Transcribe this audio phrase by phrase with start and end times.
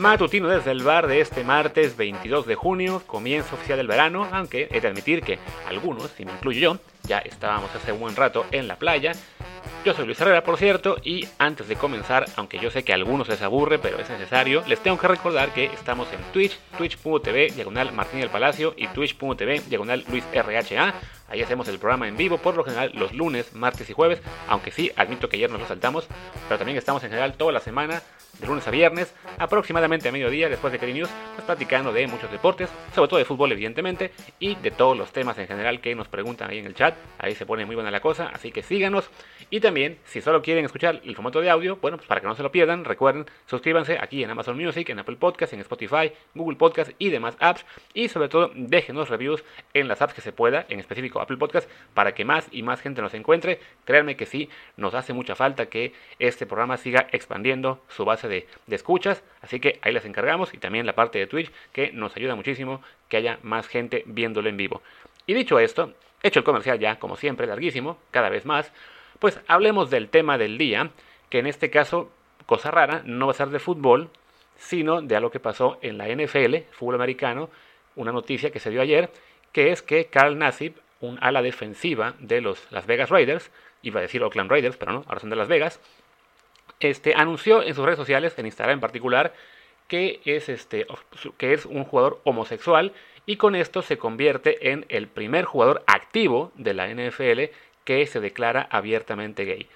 [0.00, 4.66] Matutino desde el bar de este martes 22 de junio, comienzo oficial del verano, aunque
[4.70, 5.38] he de admitir que
[5.68, 9.12] algunos, si me incluyo yo, ya estábamos hace un buen rato en la playa.
[9.84, 12.94] Yo soy Luis Herrera, por cierto, y antes de comenzar, aunque yo sé que a
[12.94, 17.50] algunos les aburre, pero es necesario, les tengo que recordar que estamos en Twitch, twitch.tv,
[17.50, 20.94] diagonal Martín del Palacio y twitch.tv, diagonal Luis RHA.
[21.30, 24.72] Ahí hacemos el programa en vivo, por lo general los lunes, martes y jueves, aunque
[24.72, 26.08] sí, admito que ayer nos lo saltamos,
[26.48, 28.02] pero también estamos en general toda la semana,
[28.40, 32.30] de lunes a viernes, aproximadamente a mediodía, después de Kelly News, pues platicando de muchos
[32.30, 36.08] deportes, sobre todo de fútbol evidentemente, y de todos los temas en general que nos
[36.08, 39.10] preguntan ahí en el chat, ahí se pone muy buena la cosa, así que síganos,
[39.50, 42.34] y también, si solo quieren escuchar el formato de audio, bueno, pues para que no
[42.34, 46.56] se lo pierdan, recuerden, suscríbanse aquí en Amazon Music, en Apple Podcast, en Spotify, Google
[46.56, 50.66] Podcast y demás apps, y sobre todo déjenos reviews en las apps que se pueda,
[50.68, 54.48] en específico Apple Podcast, para que más y más gente nos encuentre, créanme que sí,
[54.76, 59.22] nos hace mucha falta que este programa siga expandiendo su base de, escuchas.
[59.42, 62.82] Así que ahí les encargamos y también la parte de Twitch que nos ayuda muchísimo
[63.08, 64.82] que haya más gente viéndolo en vivo.
[65.26, 68.72] Y dicho esto, hecho el comercial ya, como siempre, larguísimo, cada vez más,
[69.18, 70.90] pues hablemos del tema del día,
[71.28, 72.10] que en este caso,
[72.46, 74.10] cosa rara, no va a ser de fútbol,
[74.56, 77.50] sino de algo que pasó en la NFL, fútbol americano,
[77.96, 79.10] una noticia que se dio ayer,
[79.52, 83.50] que es que Carl Nassib, un ala defensiva de los Las Vegas Raiders,
[83.82, 85.80] iba a decir Oakland Raiders, pero no, ahora son de Las Vegas,
[86.80, 89.34] este, anunció en sus redes sociales, en Instagram en particular,
[89.88, 90.86] que es, este,
[91.36, 92.92] que es un jugador homosexual
[93.26, 97.52] y con esto se convierte en el primer jugador activo de la NFL
[97.84, 99.66] que se declara abiertamente gay.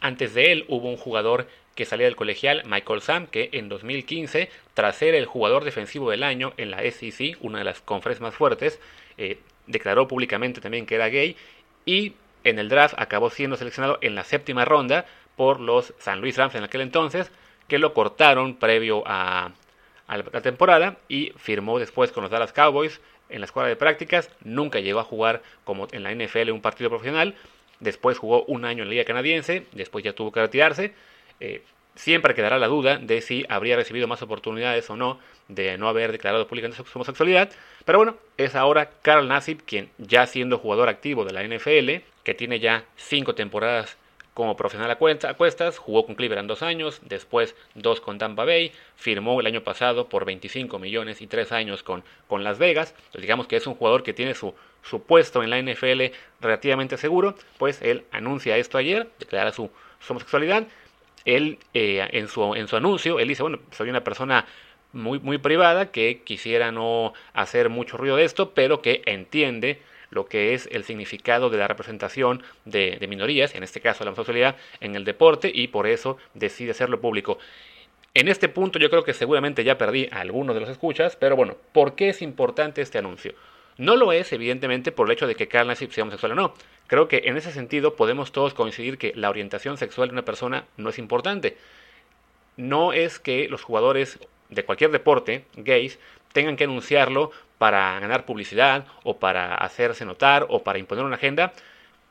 [0.00, 4.50] Antes de él hubo un jugador que salía del colegial, Michael Sam, que en 2015,
[4.74, 8.34] tras ser el jugador defensivo del año en la SEC, una de las conferencias más
[8.34, 8.80] fuertes,
[9.18, 11.36] eh, declaró públicamente también que era gay
[11.86, 12.14] y
[12.44, 16.54] en el draft acabó siendo seleccionado en la séptima ronda por los San Luis Rams
[16.54, 17.30] en aquel entonces,
[17.68, 19.52] que lo cortaron previo a,
[20.06, 24.30] la temporada y firmó después con los Dallas Cowboys en la escuela de prácticas.
[24.44, 27.34] Nunca llegó a jugar como en la NFL un partido profesional.
[27.80, 30.92] Después jugó un año en la Liga Canadiense, después ya tuvo que retirarse.
[31.40, 31.62] Eh,
[31.94, 35.18] siempre quedará la duda de si habría recibido más oportunidades o no
[35.48, 37.50] de no haber declarado públicamente su homosexualidad.
[37.84, 42.34] Pero bueno, es ahora Carl Nassib quien, ya siendo jugador activo de la NFL, que
[42.34, 43.96] tiene ya cinco temporadas
[44.32, 49.38] como profesional a, cuestas, jugó con Cleveland dos años, después dos con Tampa Bay, firmó
[49.40, 52.96] el año pasado por 25 millones y tres años con, con Las Vegas.
[53.16, 57.36] Digamos que es un jugador que tiene su, su puesto en la NFL relativamente seguro,
[57.58, 59.70] pues él anuncia esto ayer, declara su,
[60.10, 60.66] homosexualidad.
[61.24, 64.46] Él eh, en, su, en su anuncio, él dice, bueno, soy una persona
[64.92, 69.80] muy, muy privada que quisiera no hacer mucho ruido de esto, pero que entiende
[70.10, 74.56] lo que es el significado de la representación de, minorías, en este caso la homosexualidad,
[74.80, 77.38] en el deporte y por eso decide hacerlo público.
[78.14, 81.34] En este punto yo creo que seguramente ya perdí a algunos de los escuchas, pero
[81.34, 83.34] bueno, ¿por qué es importante este anuncio?
[83.76, 86.54] No lo es, evidentemente, por el hecho de que Carl Nassib sea homosexual o no.
[86.86, 90.64] Creo que en ese sentido podemos todos coincidir que la orientación sexual de una persona
[90.76, 91.56] no es importante.
[92.56, 95.98] No es que los jugadores de cualquier deporte, gays,
[96.32, 101.52] tengan que anunciarlo para ganar publicidad o para hacerse notar o para imponer una agenda,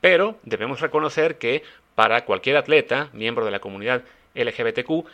[0.00, 1.62] pero debemos reconocer que
[1.94, 4.04] para cualquier atleta, miembro de la comunidad
[4.34, 5.06] LGBTQ,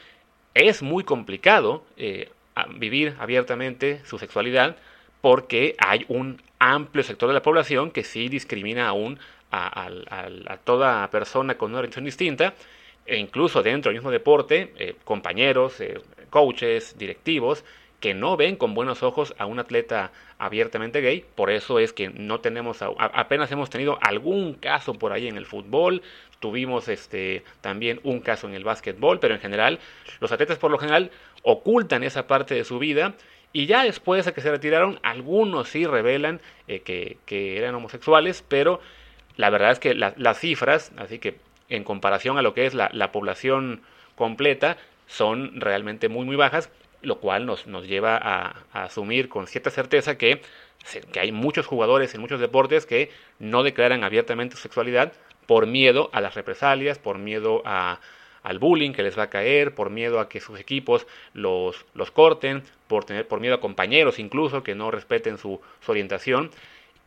[0.55, 2.31] es muy complicado eh,
[2.77, 4.77] vivir abiertamente su sexualidad
[5.25, 9.19] porque hay un amplio sector de la población que sí discrimina aún
[9.51, 9.89] a,
[10.65, 12.53] toda persona con una orientación distinta,
[13.07, 15.99] e incluso dentro del mismo deporte, eh, compañeros, eh,
[16.29, 17.65] coaches, directivos,
[18.01, 21.25] que no ven con buenos ojos a un atleta abiertamente gay.
[21.35, 25.47] Por eso es que no tenemos, apenas hemos tenido algún caso por ahí en el
[25.47, 26.03] fútbol.
[26.39, 29.79] Tuvimos este, también un caso en el básquetbol, pero en general
[30.21, 31.11] los atletas por lo general
[31.45, 33.15] ocultan esa parte de su vida
[33.55, 38.81] y ya después de que se retiraron, algunos sí revelan eh, que, eran homosexuales, pero
[39.37, 41.39] la verdad es que las cifras, así que
[41.71, 43.81] en comparación a lo que es la, la población
[44.17, 46.71] completa, son realmente muy muy bajas
[47.05, 50.41] lo cual nos, nos lleva a, asumir con cierta certeza que,
[51.13, 55.13] que hay muchos jugadores en muchos deportes que no declaran abiertamente su sexualidad
[55.47, 58.01] por miedo a las represalias, por miedo a,
[58.45, 62.11] al bullying que les va a caer, por miedo a que sus equipos los, los
[62.11, 66.51] corten, por, tener, por miedo a compañeros incluso que no respeten su, orientación.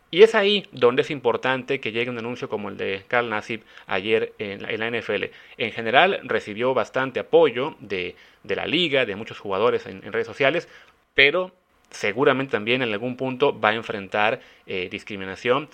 [0.10, 3.62] Y es ahí donde es importante que llegue un anuncio como el de Carl Nassib
[3.88, 5.26] ayer en la, NFL.
[5.58, 10.70] En general recibió bastante apoyo de, la liga, de muchos jugadores en, redes sociales,
[11.14, 11.52] pero
[11.90, 15.70] seguramente también en algún punto va a enfrentar eh, discriminación.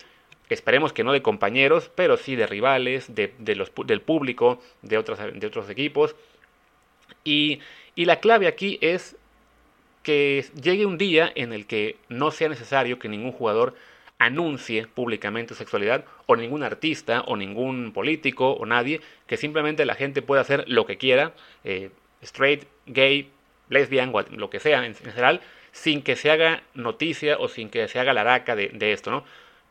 [0.49, 5.19] Esperemos que no de compañeros, pero sí de rivales, de, los, del público, de otros,
[5.33, 6.15] de otros equipos.
[7.23, 7.59] Y,
[7.95, 9.15] y la clave aquí es
[10.03, 13.73] que llegue un día en el que no sea necesario que ningún jugador
[14.19, 19.95] anuncie públicamente su sexualidad, o ningún artista, o ningún político, o nadie, que simplemente la
[19.95, 21.89] gente pueda hacer lo que quiera, eh,
[22.21, 23.29] straight, gay,
[23.69, 25.41] lesbian, lo que sea en, general,
[25.71, 29.11] sin que se haga noticia o sin que se haga la araca de, de esto,
[29.11, 29.25] ¿no?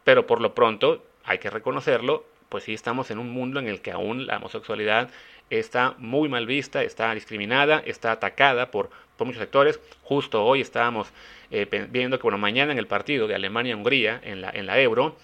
[0.05, 3.81] Pero por lo pronto, hay que reconocerlo, pues sí estamos en un mundo en el
[3.81, 5.09] que aún la homosexualidad
[5.51, 9.81] está muy mal vista, está discriminada, está atacada por, por muchos sectores.
[10.03, 11.13] Justo hoy estábamos
[11.51, 15.17] eh, viendo que bueno, mañana en el partido de Alemania-Hungría, en la, en la Euro,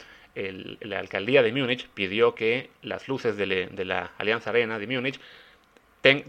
[0.80, 5.18] la alcaldía de Múnich pidió que las luces de, la Alianza Arena de Múnich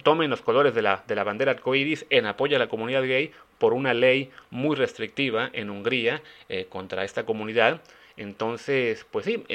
[0.03, 3.31] tomen los colores de la, de la bandera arcoíris en apoyo a la comunidad gay
[3.59, 7.81] por una ley muy restrictiva en Hungría eh, contra esta comunidad.
[8.19, 9.45] Entonces, pues sí,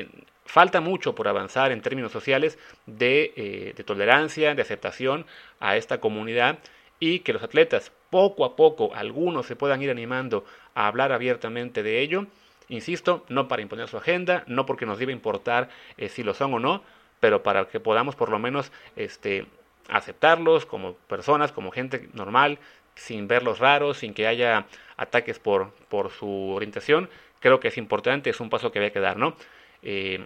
[0.46, 2.58] falta mucho por avanzar en términos sociales
[2.98, 5.26] eh, de, tolerancia, de aceptación
[5.60, 6.58] a esta comunidad
[6.98, 11.82] y que los atletas poco a poco, algunos se puedan ir animando a hablar abiertamente
[11.82, 12.26] de ello.
[12.70, 15.68] Insisto, no para imponer su agenda, no porque nos deba importar
[15.98, 16.82] eh, si lo son o no,
[17.20, 19.44] pero para que podamos por lo menos este,
[19.90, 22.58] aceptarlos como personas, como gente normal,
[22.94, 24.64] sin verlos raros, sin que haya
[24.96, 27.10] ataques por, por su orientación.
[27.44, 29.36] Creo que es importante, es un paso que había que dar, ¿no?
[29.82, 30.24] Eh,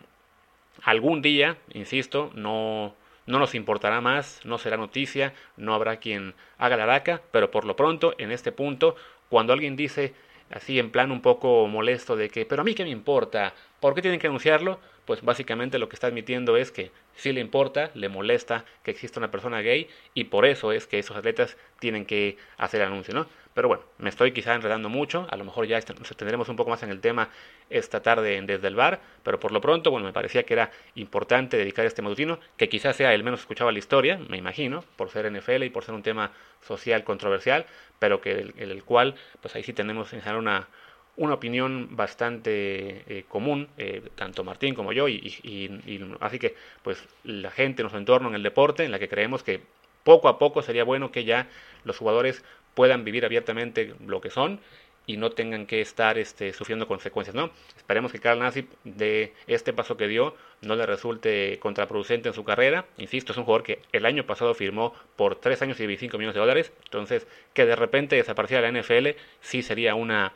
[0.84, 2.94] algún día, insisto, no,
[3.26, 7.64] no nos importará más, no será noticia, no habrá quien haga la araca, pero por
[7.64, 8.94] lo pronto, en este punto,
[9.30, 10.14] cuando alguien dice
[10.50, 13.96] así en plan un poco molesto de que, pero a mí qué me importa, ¿por
[13.96, 14.78] qué tienen que anunciarlo?
[15.04, 19.18] Pues básicamente lo que está admitiendo es que sí le importa, le molesta que exista
[19.18, 23.26] una persona gay y por eso es que esos atletas tienen que hacer anuncio, ¿no?
[23.58, 26.70] Pero bueno, me estoy quizá enredando mucho, a lo mejor ya nos tendremos un poco
[26.70, 27.30] más en el tema
[27.70, 31.56] esta tarde desde el bar, pero por lo pronto, bueno, me parecía que era importante
[31.56, 35.10] dedicar este matutino, que quizás sea el menos escuchado a la historia, me imagino, por
[35.10, 37.66] ser NFL y por ser un tema social controversial,
[37.98, 40.68] pero que el, el cual, pues ahí sí tenemos en general una,
[41.16, 47.50] una opinión bastante eh, común, eh, tanto Martín como yo, y, así que pues la
[47.50, 49.62] gente en nuestro entorno en el deporte, en la que creemos que
[50.04, 51.48] poco a poco sería bueno que ya
[51.84, 52.44] los jugadores
[52.78, 54.60] puedan vivir abiertamente lo que son
[55.04, 57.50] y no tengan que estar este, sufriendo consecuencias, ¿no?
[57.76, 62.44] Esperemos que Carl Nassib de este paso que dio no le resulte contraproducente en su
[62.44, 62.86] carrera.
[62.96, 66.36] Insisto, es un jugador que el año pasado firmó por 3 años y 25 millones
[66.36, 69.08] de dólares, entonces que de repente desapareciera la NFL
[69.40, 70.34] sí sería una,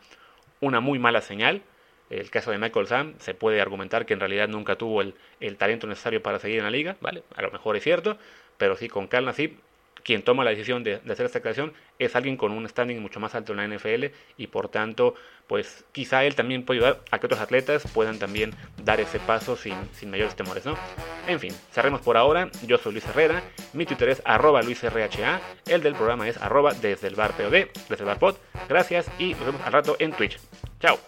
[0.58, 1.62] una muy mala señal.
[2.10, 5.14] El caso de Michael Sam se puede argumentar que en realidad nunca tuvo el,
[5.58, 7.22] talento necesario para seguir en la liga, ¿vale?
[7.36, 8.18] A lo mejor es cierto,
[8.58, 9.60] pero sí con Carl Nassib
[10.04, 13.34] quien toma la decisión de, hacer esta creación es alguien con un standing mucho más
[13.34, 14.06] alto en la NFL
[14.36, 15.14] y por tanto,
[15.46, 19.56] pues quizá él también puede ayudar a que otros atletas puedan también dar ese paso
[19.56, 20.76] sin, sin mayores temores, ¿no?
[21.26, 22.50] En fin, cerremos por ahora.
[22.66, 27.08] Yo soy Luis Herrera, mi Twitter es arroba luisrha, el del programa es arroba desde
[27.08, 28.36] el bar POD, desde el bar pod.
[28.68, 30.38] Gracias y nos vemos al rato en Twitch.
[30.80, 30.98] Chao.